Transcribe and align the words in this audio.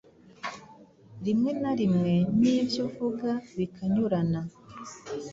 Rimwe 1.25 1.51
na 1.61 1.71
rimwe 1.79 2.13
n'ivy'uvuga 2.39 3.29
bikanyurana 3.57 4.41